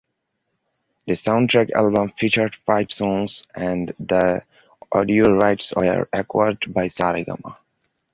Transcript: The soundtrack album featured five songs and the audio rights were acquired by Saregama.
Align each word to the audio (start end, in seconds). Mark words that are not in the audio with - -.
The 1.05 1.13
soundtrack 1.13 1.69
album 1.75 2.09
featured 2.17 2.55
five 2.65 2.91
songs 2.91 3.43
and 3.53 3.89
the 3.99 4.41
audio 4.91 5.29
rights 5.37 5.73
were 5.75 6.07
acquired 6.11 6.57
by 6.73 6.87
Saregama. 6.87 7.57